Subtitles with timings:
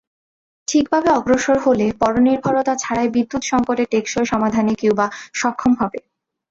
[0.67, 5.05] ঠিকভাবে অগ্রসর হলে পরনির্ভরতা ছাড়াই বিদ্যুৎ সংকটের টেকসই সমাধানে কিউবা
[5.33, 5.99] সক্ষম হবে।